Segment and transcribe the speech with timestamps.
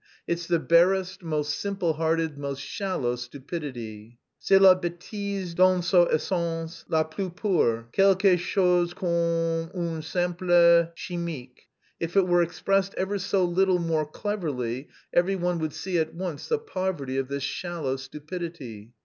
[0.25, 4.17] It's the barest, most simple hearted, most shallow stupidity.
[4.39, 11.67] C'est la bêtise dans son essence la plus pure, quelque chose comme un simple chimique.
[11.99, 16.47] If it were expressed ever so little more cleverly, every one would see at once
[16.47, 18.93] the poverty of this shallow stupidity.